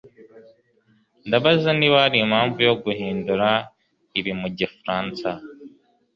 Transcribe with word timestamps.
ndabaza 1.27 1.69
niba 1.79 1.97
hari 2.03 2.17
impamvu 2.25 2.59
yo 2.67 2.73
guhindura 2.83 3.49
ibi 4.19 4.31
mu 4.39 4.47
gifaransa 4.57 5.29